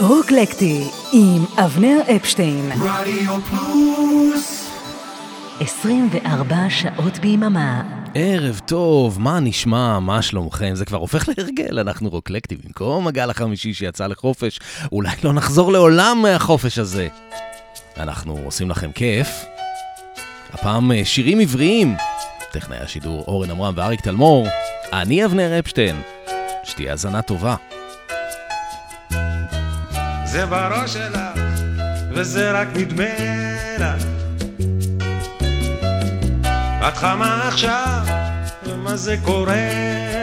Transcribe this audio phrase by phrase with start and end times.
[0.00, 2.72] רוקלקטי עם אבנר אפשטיין.
[2.72, 4.70] רדיו פלוס
[5.60, 7.82] 24 שעות ביממה.
[8.14, 10.74] ערב טוב, מה נשמע, מה שלומכם?
[10.74, 14.60] זה כבר הופך להרגל, אנחנו רוקלקטי במקום הגל החמישי שיצא לחופש,
[14.92, 17.08] אולי לא נחזור לעולם מהחופש הזה.
[17.96, 19.28] אנחנו עושים לכם כיף.
[20.52, 21.96] הפעם אה, שירים עבריים.
[22.52, 24.46] טכנאי השידור אורן עמרם ואריק תלמור.
[24.92, 26.02] אני אבנר אפשטיין.
[26.64, 27.54] שתהיה האזנה טובה.
[30.30, 31.40] זה בראש שלך,
[32.10, 33.04] וזה רק נדמה
[33.78, 34.04] לך.
[36.88, 38.06] את חמה עכשיו,
[38.66, 39.68] ומה זה קורה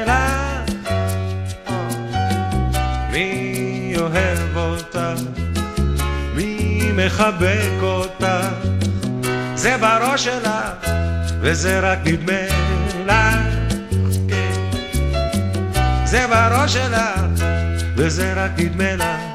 [0.08, 0.72] לך?
[3.12, 5.00] מי אוהב אותך?
[6.36, 8.28] מי מחבק אותך?
[9.56, 10.88] זה בראש שלך,
[11.42, 12.42] וזה רק נדמה
[13.06, 13.36] לך.
[14.30, 14.52] כן.
[16.06, 17.44] זה בראש שלך,
[17.96, 19.27] וזה רק נדמה לך.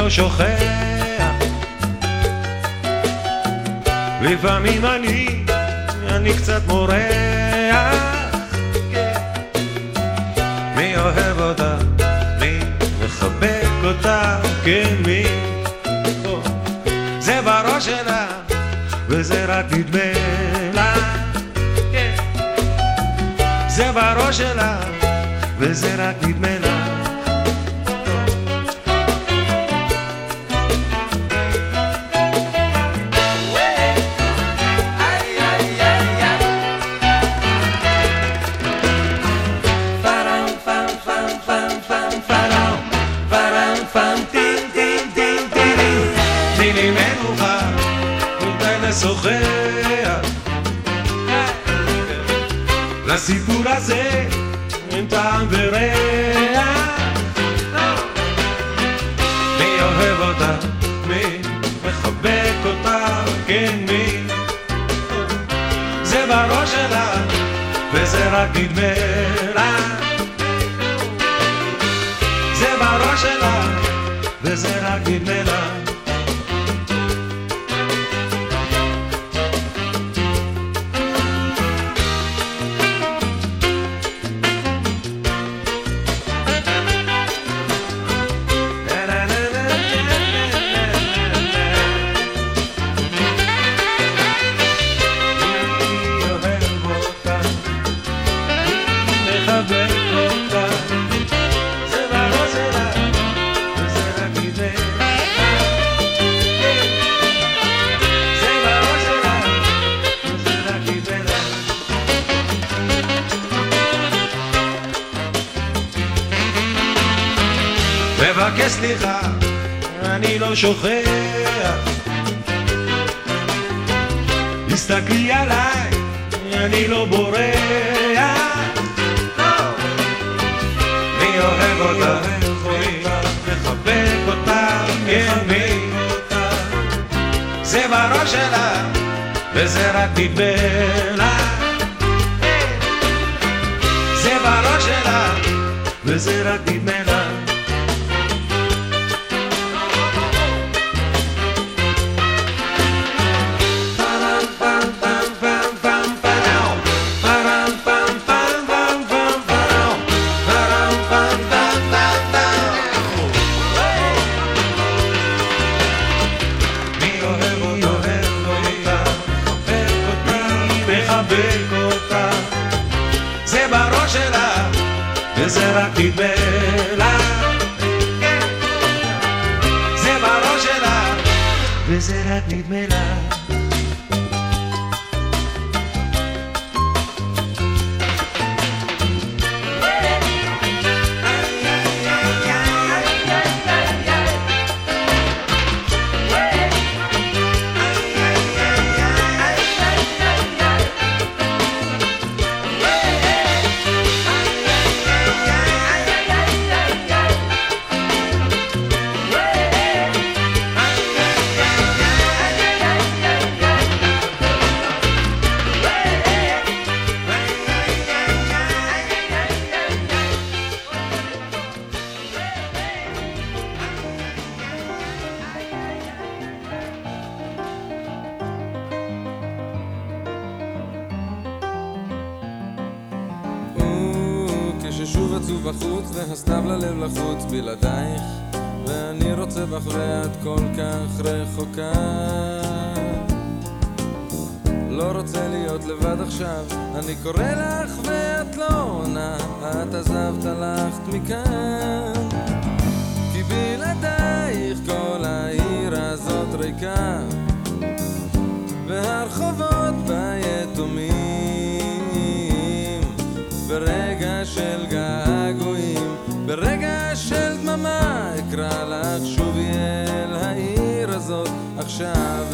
[0.00, 0.46] לא שוכח.
[4.22, 5.44] לפעמים אני,
[6.08, 6.94] אני קצת מורח.
[8.92, 9.12] כן.
[10.76, 11.76] מי אוהב אותה?
[12.40, 12.58] מי
[13.04, 14.40] מחבק אותה?
[14.64, 15.24] כן, מי?
[17.18, 18.26] זה בראש שלה,
[19.08, 20.12] וזה רק נדמה
[20.74, 20.94] לה.
[21.92, 22.14] כן.
[23.68, 24.80] זה בראש שלה,
[25.58, 26.59] וזה רק נדמה לה.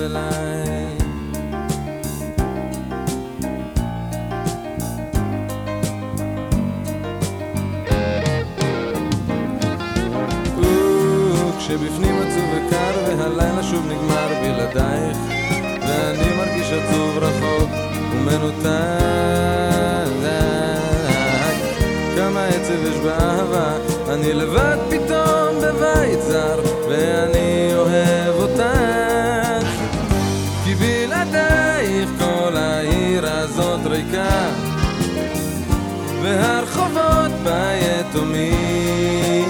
[0.01, 0.97] אליי.
[11.59, 15.17] כשבפנים עצוב וקר והלילה שוב נגמר בלעדייך
[15.81, 17.71] ואני מרגיש עצוב רחוק
[18.13, 18.97] ומנותק
[22.17, 23.77] כמה עצב יש באהבה
[24.09, 28.96] אני לבד פתאום בבית זר ואני אוהב אותך
[36.37, 39.47] והרחובות בה יתומים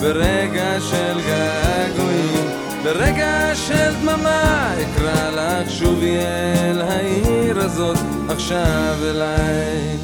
[0.00, 2.48] ברגע של געגועים,
[2.84, 9.96] ברגע של דממה, אקרא לך שובי אל העיר הזאת, עכשיו אליי.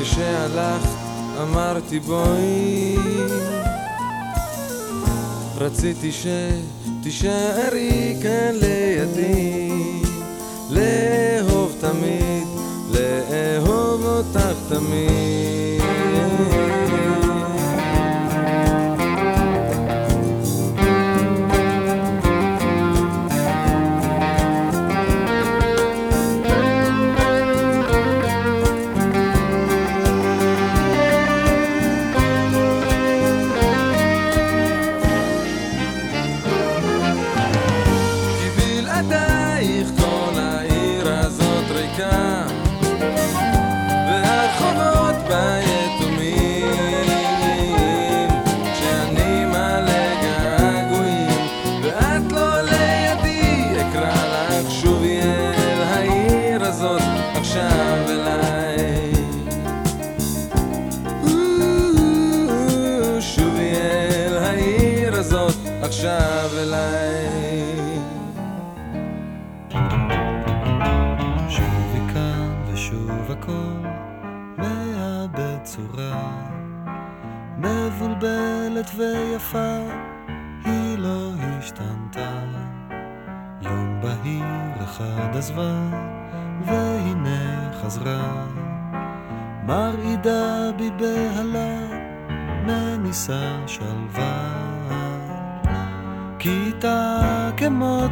[0.00, 0.88] כשהלכת
[1.42, 2.96] אמרתי בואי,
[5.58, 6.10] רציתי
[7.02, 9.72] שתישארי כאן לידי,
[10.70, 12.55] לאהוב תמיד,
[13.06, 16.85] לאהוב אותך תמיד.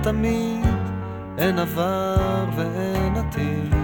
[0.05, 0.67] תמיד
[1.39, 3.75] אין עבר ואין עתיד,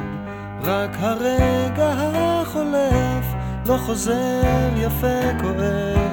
[0.62, 3.26] רק הרגע החולף
[3.66, 6.10] לא חוזר יפה כואב,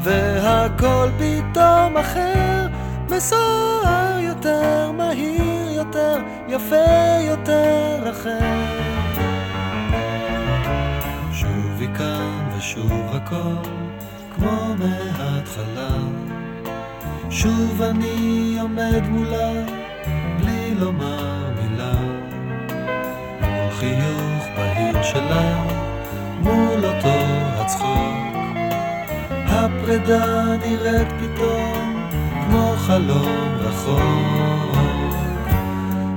[0.00, 2.66] והכל פתאום אחר,
[3.10, 6.18] מסוער יותר, מהיר יותר,
[6.48, 8.38] יפה יותר אחר.
[11.32, 13.68] שוב היא כאן ושוב הכל,
[14.36, 16.23] כמו מההתחלה.
[17.34, 19.52] שוב אני עומד מולה,
[20.40, 21.92] בלי לומר מילה.
[23.40, 25.64] מול חיוך בהיר שלה,
[26.40, 27.14] מול אותו
[27.58, 28.46] הצחוק.
[29.46, 32.08] הפרידה נראית פתאום
[32.46, 34.76] כמו חלום רחוק.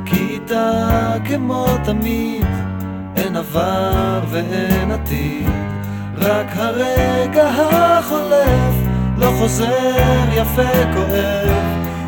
[0.05, 2.47] כי איתה כמו תמיד,
[3.15, 5.49] אין עבר ואין עתיד,
[6.17, 8.86] רק הרגע החולף
[9.17, 11.49] לא חוזר יפה כואב,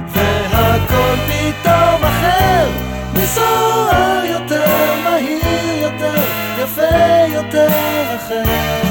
[0.07, 2.69] והכל פתאום אחר,
[3.13, 6.23] מסוער יותר, מהיר יותר,
[6.63, 7.67] יפה יותר
[8.15, 8.88] אחר.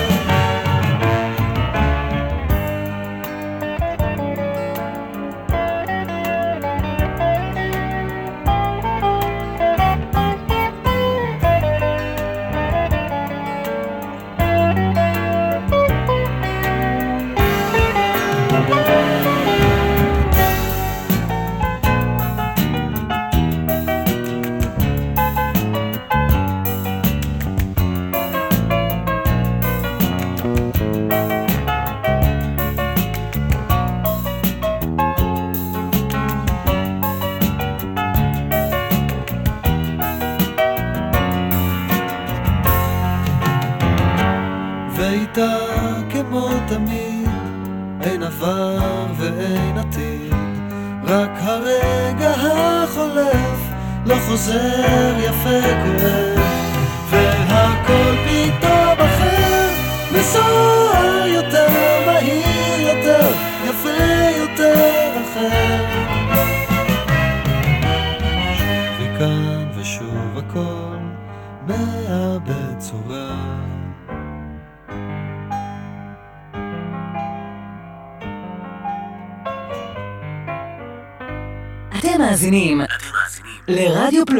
[84.19, 84.37] לרדיו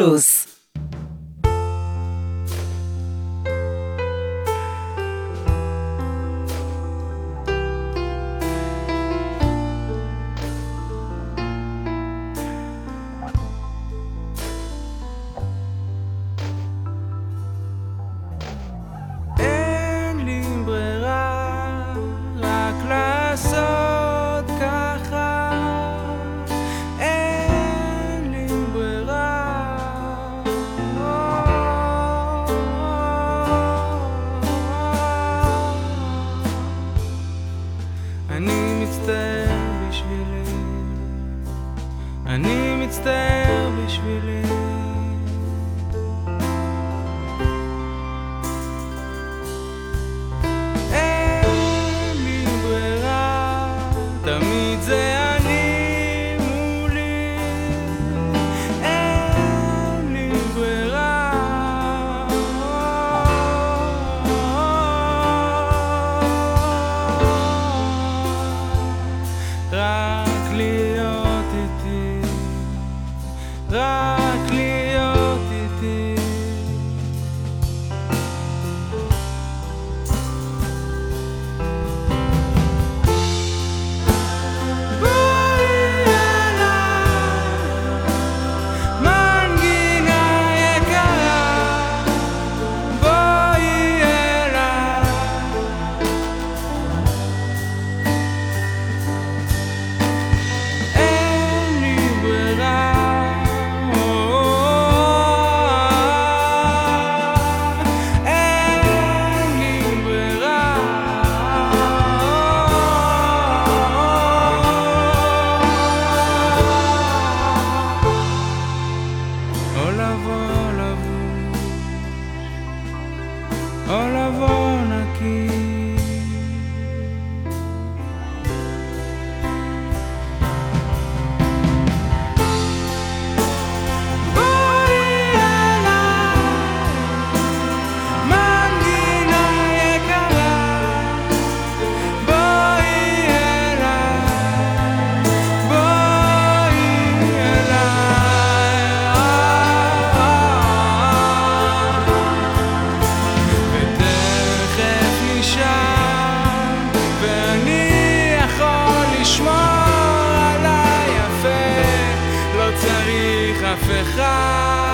[163.79, 164.88] אף אחד.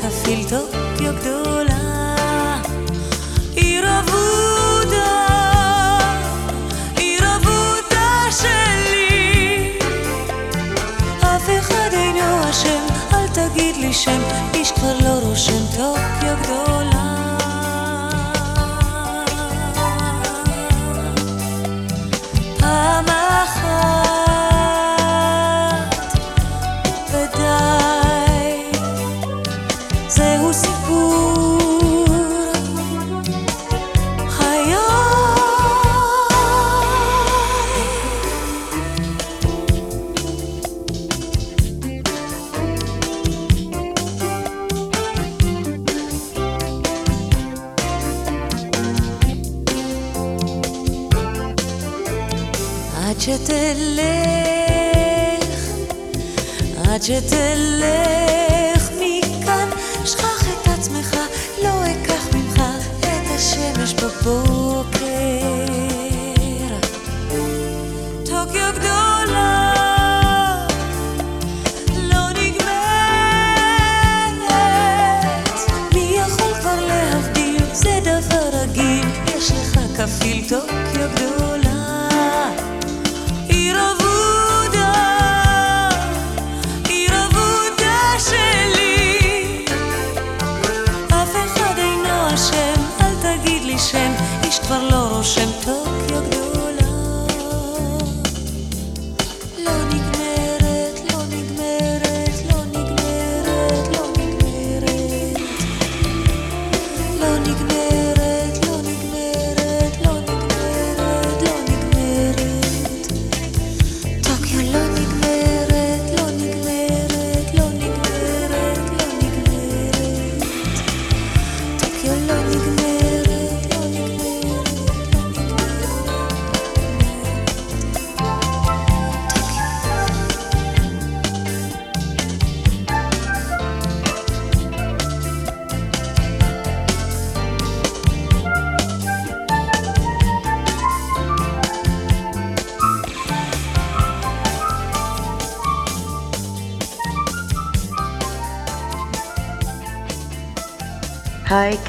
[0.00, 1.39] Casi el toque.
[57.00, 58.29] je te lever.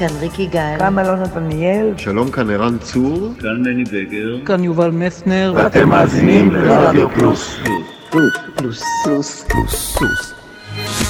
[0.08, 0.76] כאן ריקי גל.
[0.78, 1.94] כאן לא אלון נתניאל.
[1.96, 3.32] שלום, כאן ערן צור.
[3.40, 4.46] כאן מני בגר.
[4.46, 5.52] כאן יובל מסנר.
[5.56, 7.56] ואתם מאזינים לרדיו פלוס.
[8.10, 8.32] פלוס.
[8.56, 8.82] פלוס.
[9.04, 9.44] פלוס.
[9.98, 10.32] פלוס.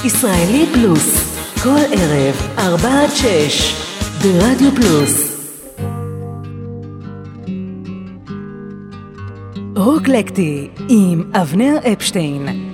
[0.05, 1.33] ישראלי פלוס.
[1.63, 3.75] כל ערב, 4 עד שש,
[4.21, 5.33] ברדיו פלוס.
[9.75, 12.72] רוקלקטי עם אבנר אפשטיין.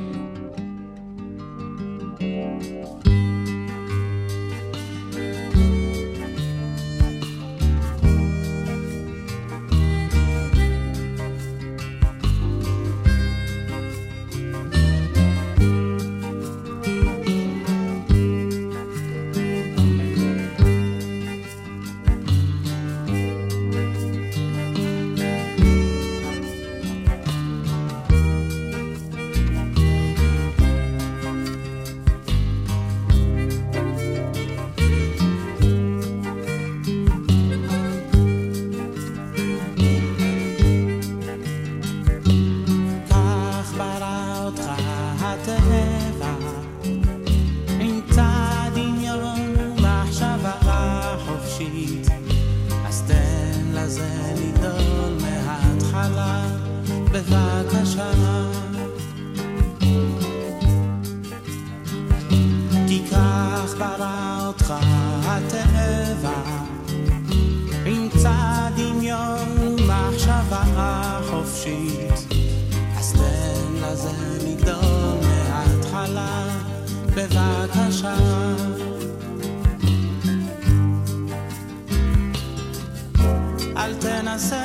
[84.39, 84.63] מנסה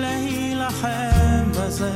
[0.00, 1.90] להילחם בזה.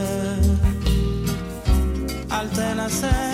[2.32, 3.33] אל תנסה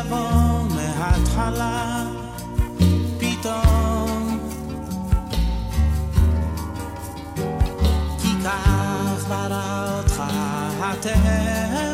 [0.00, 2.04] לבוא מההתחלה
[3.18, 4.38] פתאום.
[8.22, 10.22] כי כך ברא אותך
[10.80, 11.89] הטבע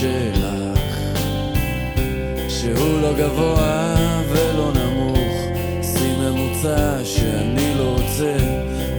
[0.00, 0.98] שלך
[2.48, 3.94] שהוא לא גבוה
[4.28, 5.36] ולא נמוך.
[5.82, 8.36] שיא ממוצע שאני לא רוצה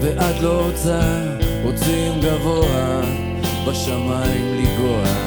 [0.01, 1.01] ואת לא רוצה
[1.63, 3.01] רוצים גבוה
[3.67, 5.26] בשמיים לגוע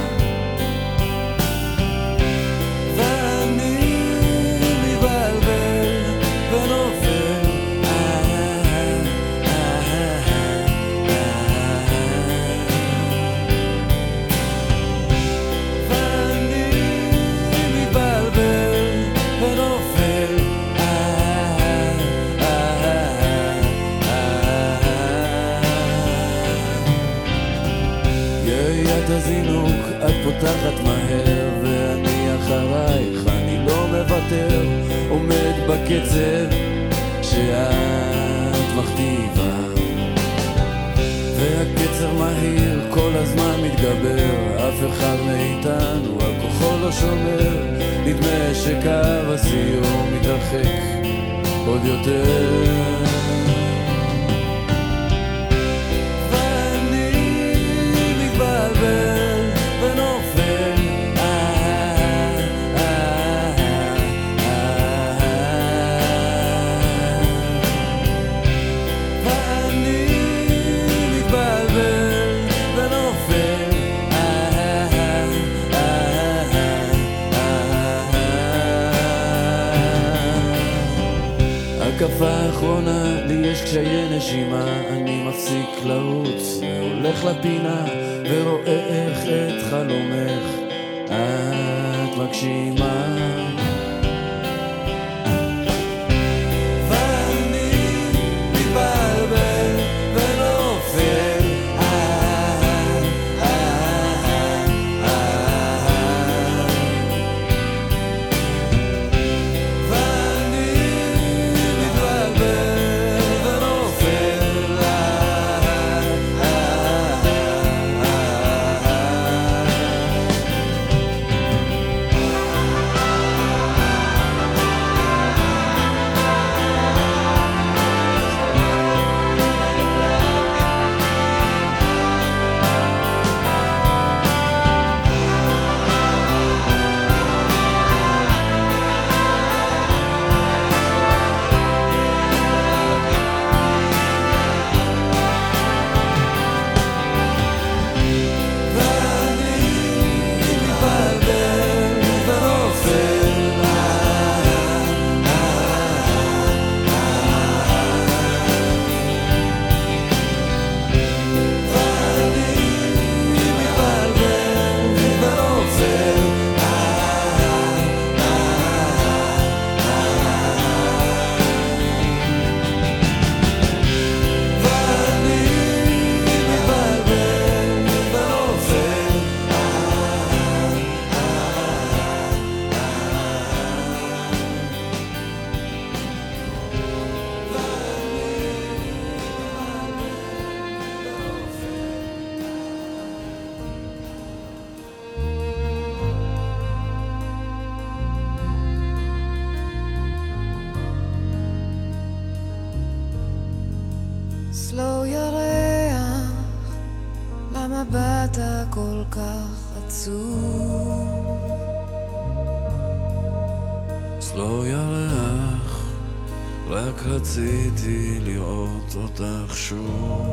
[217.72, 220.29] רציתי לראות אותך שוב.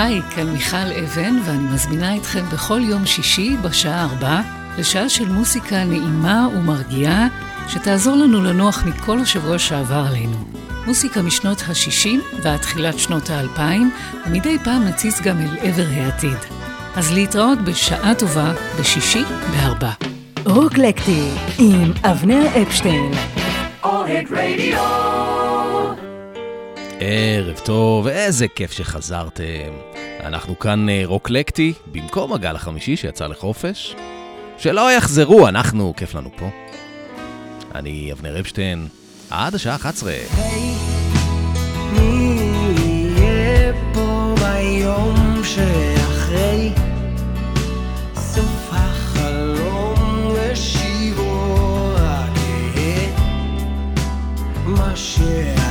[0.00, 4.40] היי, כאן מיכל אבן, ואני מזמינה אתכם בכל יום שישי בשעה ארבע
[4.78, 7.28] לשעה של מוסיקה נעימה ומרגיעה,
[7.68, 10.36] שתעזור לנו לנוח מכל השבוע שעבר עלינו.
[10.86, 13.60] מוסיקה משנות ה-60 ועד תחילת שנות ה-2000,
[14.26, 16.38] ומדי פעם נציץ גם אל עבר העתיד.
[16.96, 19.90] אז להתראות בשעה טובה בשישי בארבע.
[20.46, 23.12] רוקלקטי עם אבנר אפשטיין.
[23.84, 25.37] אוהד רדיו.
[27.00, 29.72] ערב טוב, איזה כיף שחזרתם.
[30.20, 33.94] אנחנו כאן אה, רוקלקטי, במקום הגל החמישי שיצא לחופש.
[34.58, 36.48] שלא יחזרו, אנחנו, כיף לנו פה.
[37.74, 38.88] אני אבנר אפשטיין,
[39.30, 40.12] עד השעה 11.
[40.12, 40.40] hey,
[41.92, 42.38] מי
[42.78, 46.70] יהיה פה ביום שאחרי?
[55.18, 55.67] Yeah.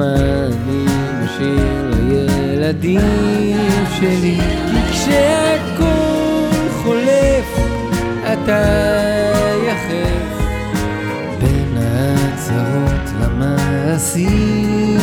[0.00, 0.84] כמה אני
[1.24, 3.00] משאיר לילדים
[3.98, 4.38] שלי.
[4.70, 6.48] כי כשהכל
[6.82, 7.58] חולף
[8.32, 8.62] אתה
[9.66, 10.40] יחף.
[11.40, 14.98] בין ההצהרות למעשים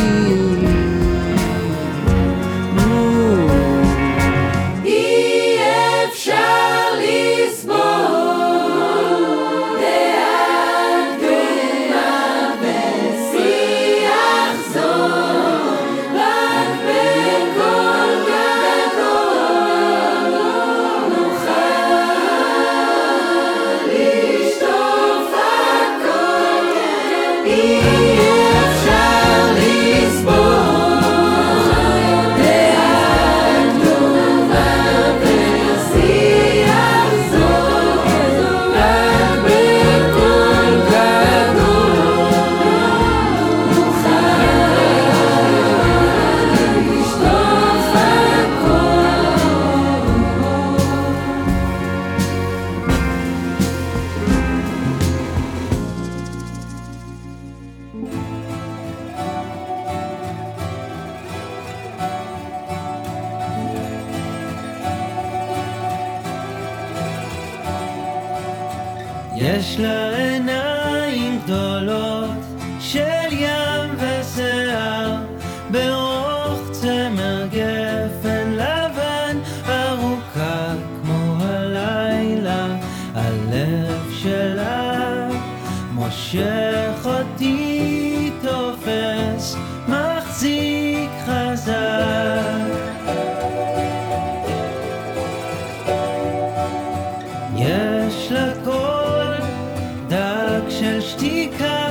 [100.69, 101.87] של שתיקה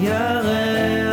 [0.00, 1.03] ירד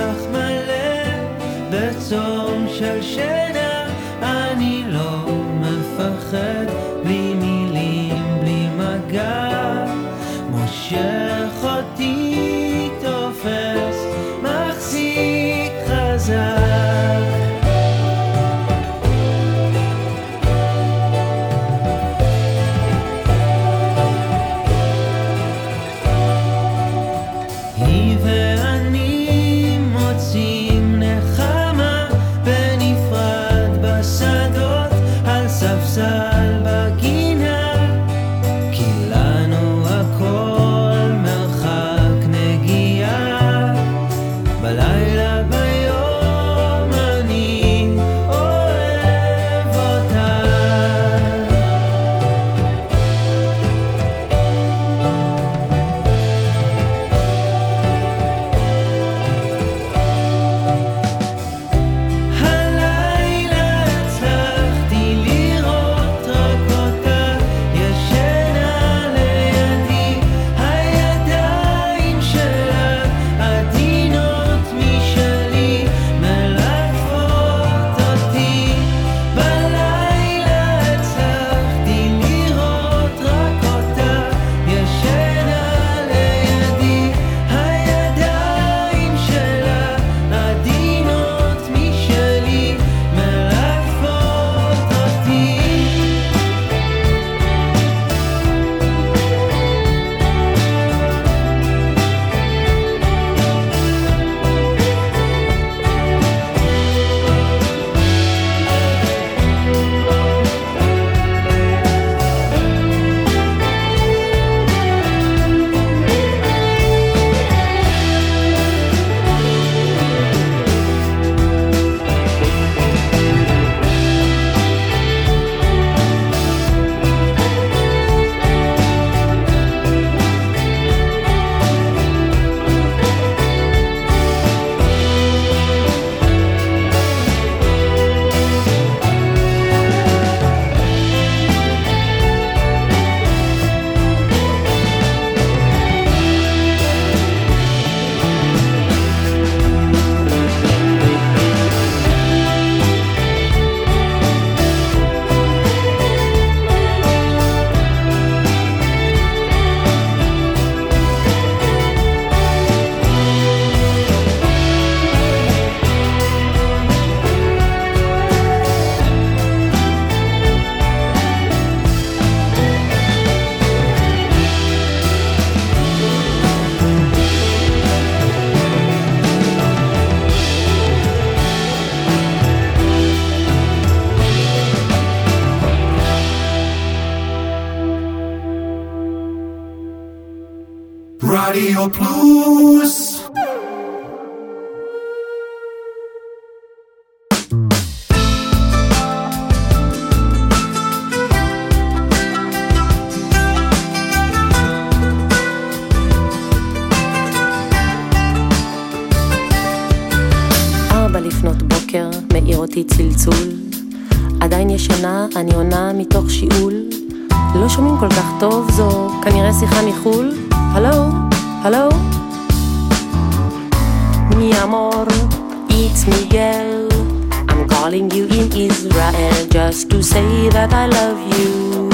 [228.56, 231.90] Israel just to say that I love you.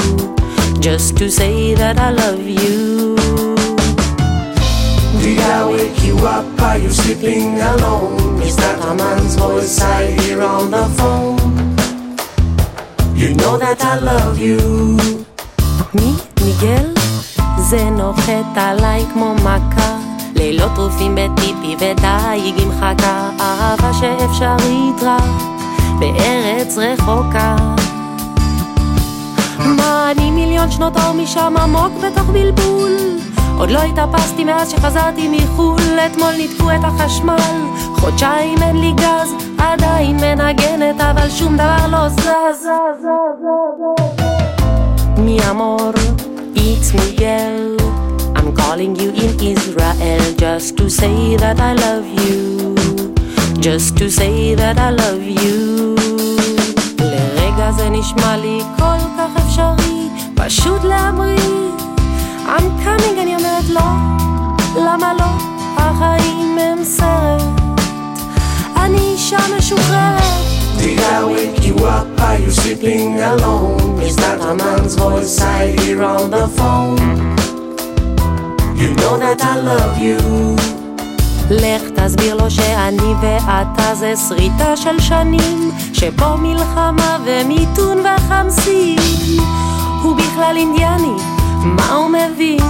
[0.80, 3.16] Just to say that I love you.
[5.20, 6.46] Did I wake you up?
[6.60, 8.42] Are you sleeping alone?
[8.42, 11.38] Is that a man's voice I hear on the phone?
[13.14, 14.96] You know that I love you.
[15.94, 16.14] מי?
[16.40, 16.94] מיגל?
[17.58, 19.98] זה נוחת עליי כמו מכה
[20.34, 25.57] לילות טרופים בטיפי ודייג עם חכה אהבה שאפשרית רק
[25.98, 27.56] בארץ רחוקה.
[29.58, 32.92] מה אני מיליון שנות אור משם עמוק בתוך בלבול.
[33.58, 35.98] עוד לא התאפסתי מאז שחזרתי מחו"ל.
[36.06, 37.64] אתמול ניתקו את החשמל.
[37.96, 42.66] חודשיים אין לי גז עדיין מנגנת אבל שום דבר לא זז.
[45.26, 45.94] Mi amor,
[46.54, 47.76] it's Miguel.
[48.36, 52.77] I'm calling you in Israel just to say that I love you.
[53.60, 55.96] Just to say that I love you.
[57.00, 61.70] לרגע זה נשמע לי כל כך אפשרי, פשוט להמריא.
[62.46, 63.80] I'm coming, אני אומרת לא,
[64.76, 65.24] למה לא?
[65.76, 67.42] החיים הם סרט.
[68.76, 70.22] אני אישה משוחררת.
[70.78, 72.20] Did I wake you up?
[72.20, 74.00] Are you sleeping alone?
[74.08, 76.98] Is that a man's voice I hear on the phone?
[78.80, 80.18] You know that I love you.
[81.50, 88.98] לך תסביר לו שאני ואתה זה שריטה של שנים שפה מלחמה ומיתון וחמסין
[90.02, 91.12] הוא בכלל אינדיאני,
[91.64, 92.60] מה הוא מבין?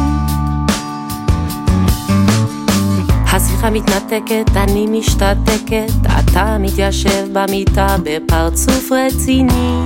[3.33, 9.79] השיחה מתנתקת, אני משתתקת, אתה מתיישב במיטה בפרצוף רציני.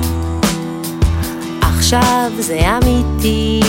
[1.63, 3.61] עכשיו זה אמיתי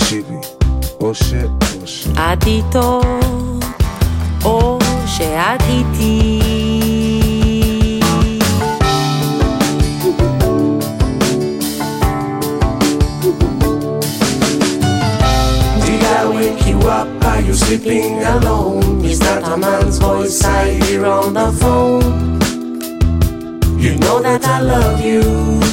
[0.00, 0.34] תקשיבי,
[1.00, 1.42] אושה,
[1.82, 2.10] אושה.
[2.32, 3.00] את איתו,
[4.44, 6.40] או שאת איתי.
[15.84, 17.08] Did I wake you up?
[17.24, 19.04] Are you sleeping alone?
[19.04, 22.38] Is that a man's voice I hear on the phone?
[23.84, 25.69] You know that I love you.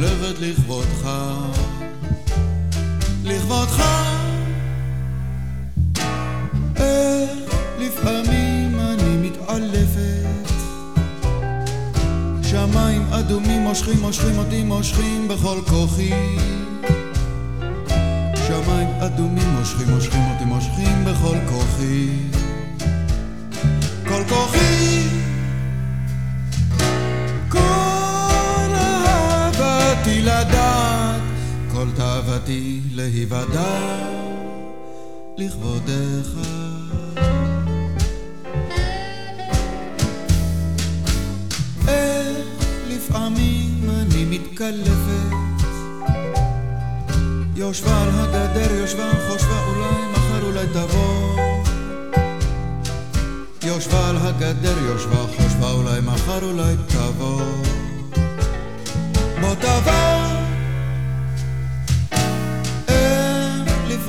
[0.00, 1.10] והולכת לכבודך
[3.24, 3.82] לכבודך
[6.76, 10.50] איך לפעמים אני מתעלפת
[12.42, 16.36] שמיים אדומים מושכים, מושכים אותי, מושכים בכל כוחי.
[18.46, 22.08] שמיים אדומים מושכים, מושכים אותי, מושכים בכל כוחי.
[24.08, 24.69] כל כוחי,
[32.30, 33.98] תאוותי להיוודע
[35.36, 36.28] לכבודך.
[42.88, 45.34] לפעמים אני מתקלפת?
[47.56, 51.40] יושבה על הגדר, יושבה, חושבה אולי מחר אולי תבוא.
[53.62, 57.42] יושבה על הגדר, יושבה, חושבה אולי מחר אולי תבוא.
[59.40, 60.19] בוא תבוא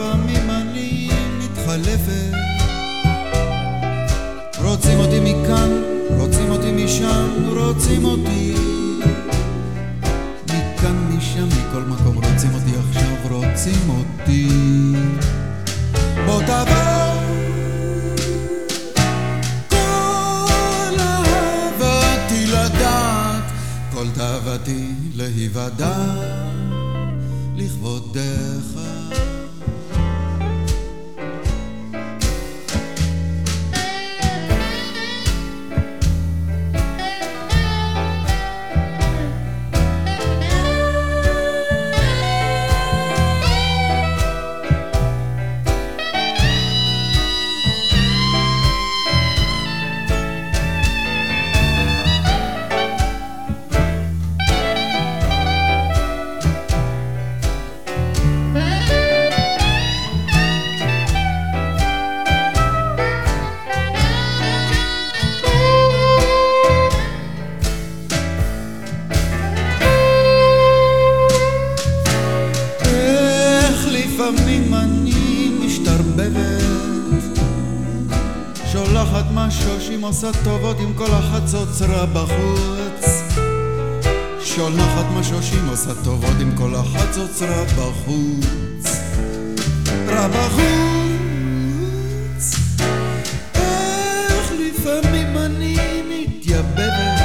[0.01, 2.31] לפעמים אני מתחלפת.
[4.63, 5.69] רוצים אותי מכאן,
[6.17, 8.55] רוצים אותי משם, רוצים אותי
[10.45, 12.15] מכאן, משם, מכל מקום.
[12.15, 14.47] רוצים אותי עכשיו, רוצים אותי.
[16.25, 17.11] בוא תבוא
[23.93, 25.97] כל תאוותי להיוודע
[27.55, 28.90] לכבודך
[80.23, 83.05] עושה טובות עם כל החצוצרה בחוץ.
[84.43, 88.85] שולחת משושים עושה טובות עם כל החצוצרה בחוץ.
[90.07, 90.61] רע בחוץ.
[93.55, 95.77] איך לפעמים אני
[96.09, 97.21] מתייבבת.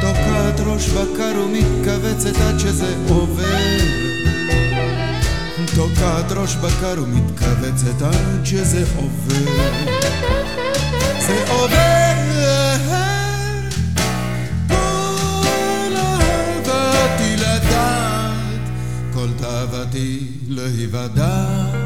[0.00, 3.44] תוקעת ראש בקר ומתכווצת עד שזה עובר.
[5.74, 10.43] תוקעת ראש בקר ומתכווצת עד שזה עובר
[11.26, 11.94] זה עובר.
[14.68, 18.60] כל אהבתי לדעת
[19.14, 21.83] כל תאוותי להיוודע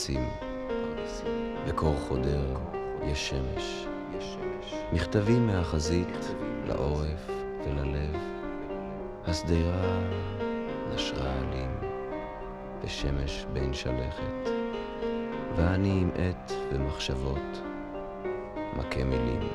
[0.00, 0.28] הפרדסים,
[1.68, 2.56] בקור חודר
[3.06, 3.86] יש שמש.
[4.92, 6.34] מכתבים מהחזית
[6.66, 7.30] לעורף
[7.64, 8.16] וללב,
[9.26, 9.98] השדרה
[10.94, 11.76] נשרה עלים,
[12.84, 14.50] בשמש בין שלכת,
[15.56, 17.62] ואני עם עט ומחשבות,
[18.76, 19.48] מכה מילים.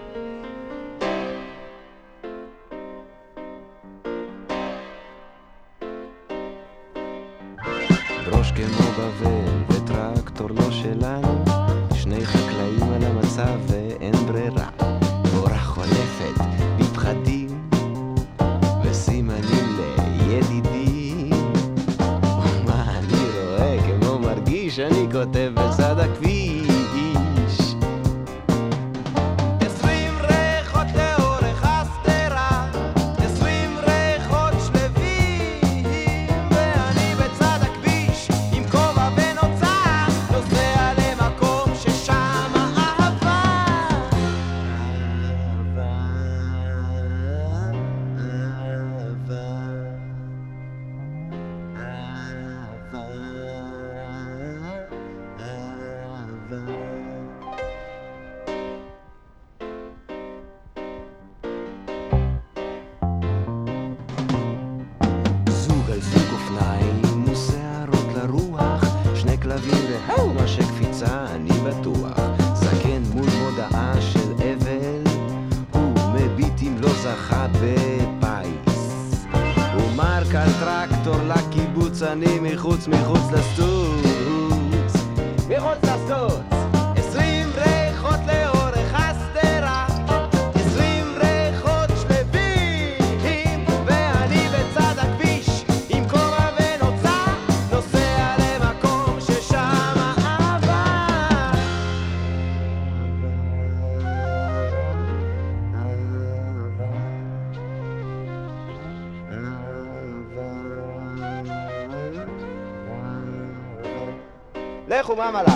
[115.16, 115.55] mámala.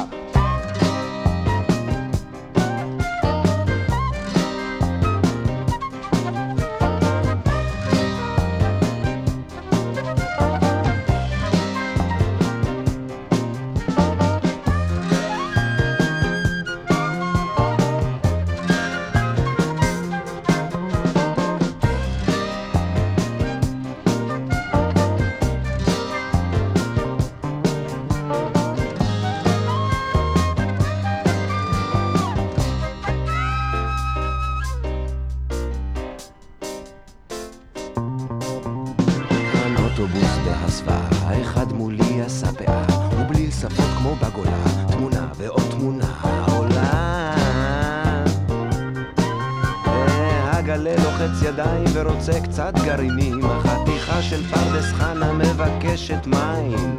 [52.30, 56.99] ורוצה קצת גרעינים, החתיכה של פרדס חנה מבקשת מים,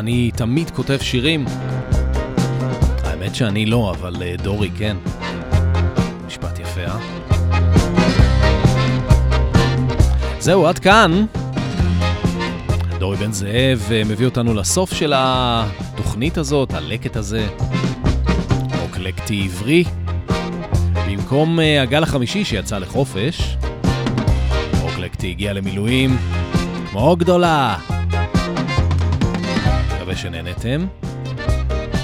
[0.00, 1.44] אני תמיד כותב שירים.
[3.04, 4.96] האמת שאני לא, אבל אה, דורי כן.
[6.26, 6.98] משפט יפה, אה?
[10.38, 11.24] זהו, עד כאן.
[12.98, 17.48] דורי בן זאב אה, מביא אותנו לסוף של התוכנית הזאת, הלקט הזה.
[18.82, 19.84] אוקלקטי עברי.
[21.06, 23.56] במקום אה, הגל החמישי שיצא לחופש,
[24.82, 26.16] אוקלקטי הגיע למילואים
[26.90, 27.89] כמו גדולה.
[30.10, 30.86] מקווה שנהנתם.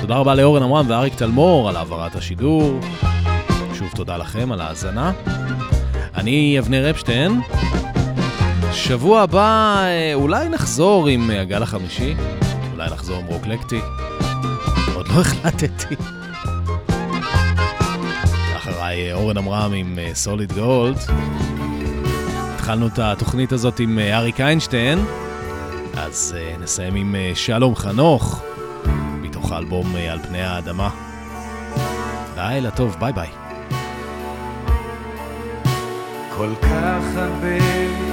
[0.01, 2.81] תודה רבה לאורן עמרם ואריק תלמור על העברת השידור.
[3.75, 5.13] שוב תודה לכם על ההאזנה.
[6.15, 7.41] אני אבנר אפשטיין.
[8.73, 12.15] שבוע הבא אה, אולי נחזור עם אה, הגל החמישי,
[12.73, 13.81] אולי נחזור עם רוקלקטי.
[14.95, 15.95] עוד לא החלטתי.
[18.57, 20.99] אחריי אה, אורן עמרם עם סוליד גולד.
[22.55, 24.99] התחלנו את התוכנית הזאת עם אריק איינשטיין,
[25.97, 28.43] אז אה, נסיים עם אה, שלום חנוך,
[29.21, 30.91] מתוך האלבום אה, על פני האדמה.
[32.37, 33.29] לילה טוב, ביי ביי.
[36.37, 37.57] כל כך הרבה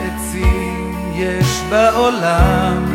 [0.02, 2.86] עצים יש בעולם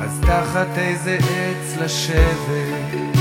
[0.00, 3.14] אז תחת איזה עץ לשבת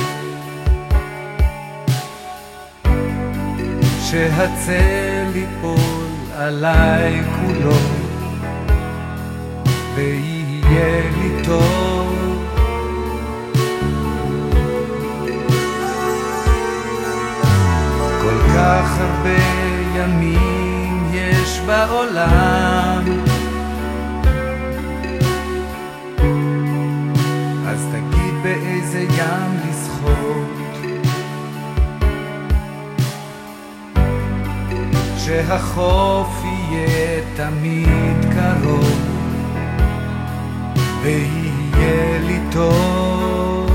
[4.10, 6.03] שהצל ייפול
[6.44, 7.76] עליי כולו
[9.96, 12.44] ויהיה לי טוב.
[18.22, 19.44] כל כך הרבה
[19.96, 23.04] ימים יש בעולם.
[27.68, 29.53] אז תגיד באיזה ים
[35.26, 39.00] שהחוף יהיה תמיד קרוב
[41.02, 43.70] ויהיה לי טוב.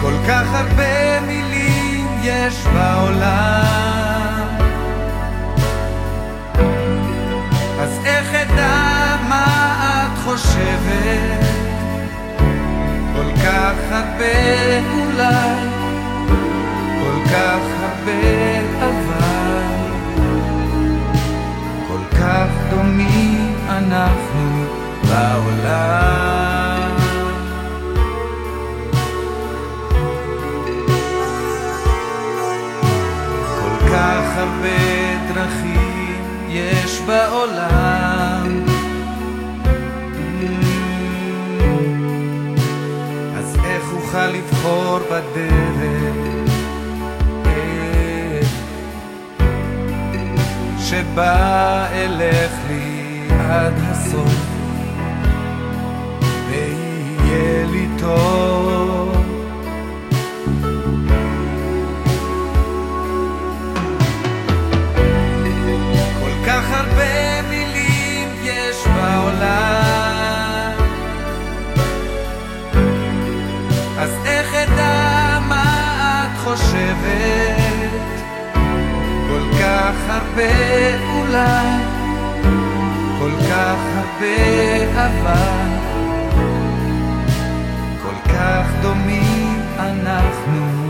[0.00, 4.48] כל כך הרבה מילים יש בעולם.
[7.80, 11.67] אז איך אדע מה את חושבת
[13.28, 15.68] כל כך הרבה אולי,
[17.00, 19.64] כל כך הרבה אבל,
[21.88, 24.64] כל כך דומים אנחנו
[25.08, 26.96] בעולם.
[33.60, 34.78] כל כך הרבה
[35.34, 37.87] דרכים יש בעולם.
[44.28, 46.28] לבחור בדרך.
[50.88, 54.34] שבה אלך לי עד הסוף
[56.50, 59.16] ויהיה לי טוב.
[66.20, 69.77] כל כך הרבה מילים יש בעולם
[76.48, 77.58] חושבת?
[79.28, 80.52] כל כך הרבה
[81.14, 81.68] אולי,
[83.18, 85.68] כל כך הרבה אבל,
[88.02, 90.87] כל כך דומים אנחנו